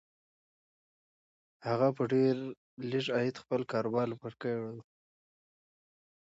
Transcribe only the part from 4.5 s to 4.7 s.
و